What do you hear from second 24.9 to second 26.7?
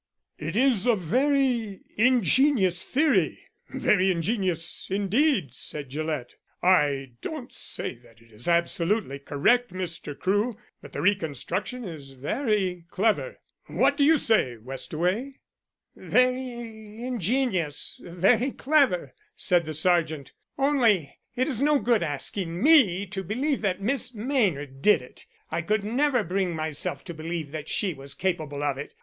it; I could never bring